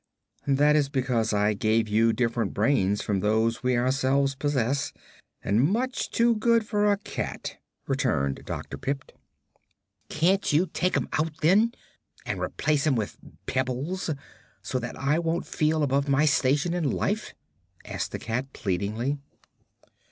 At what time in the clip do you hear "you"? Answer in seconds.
1.87-2.11, 10.51-10.65